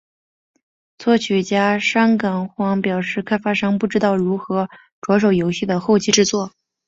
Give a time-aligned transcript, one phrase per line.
[0.97, 4.67] 作曲家山冈晃表示开发商不知道如何
[4.99, 6.51] 着手游戏的后期制作。